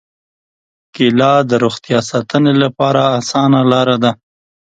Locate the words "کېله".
0.95-1.31